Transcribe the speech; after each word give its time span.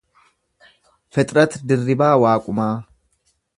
Fixret 1.13 1.53
Dirribaa 1.69 2.15
Waaqumaa 2.23 2.75